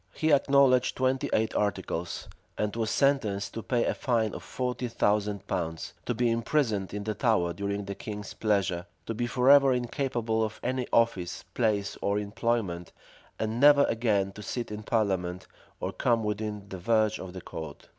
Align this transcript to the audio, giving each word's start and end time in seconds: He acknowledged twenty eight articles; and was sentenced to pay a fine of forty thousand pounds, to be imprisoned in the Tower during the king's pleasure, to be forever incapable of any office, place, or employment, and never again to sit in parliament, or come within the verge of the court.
He 0.15 0.33
acknowledged 0.33 0.95
twenty 0.97 1.29
eight 1.31 1.53
articles; 1.55 2.27
and 2.57 2.75
was 2.75 2.89
sentenced 2.89 3.53
to 3.53 3.61
pay 3.61 3.85
a 3.85 3.93
fine 3.93 4.33
of 4.33 4.41
forty 4.41 4.87
thousand 4.87 5.45
pounds, 5.45 5.93
to 6.07 6.15
be 6.15 6.31
imprisoned 6.31 6.91
in 6.91 7.03
the 7.03 7.13
Tower 7.13 7.53
during 7.53 7.85
the 7.85 7.93
king's 7.93 8.33
pleasure, 8.33 8.87
to 9.05 9.13
be 9.13 9.27
forever 9.27 9.71
incapable 9.71 10.43
of 10.43 10.59
any 10.63 10.87
office, 10.91 11.43
place, 11.53 11.99
or 12.01 12.17
employment, 12.17 12.91
and 13.37 13.59
never 13.59 13.83
again 13.83 14.31
to 14.31 14.41
sit 14.41 14.71
in 14.71 14.81
parliament, 14.81 15.45
or 15.79 15.91
come 15.93 16.23
within 16.23 16.67
the 16.69 16.79
verge 16.79 17.19
of 17.19 17.33
the 17.33 17.41
court. 17.41 17.87